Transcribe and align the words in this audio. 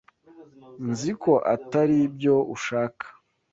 Nzi 0.89 1.11
ko 1.23 1.33
atari 1.55 1.97
byo 2.15 2.35
ushaka. 2.55 3.05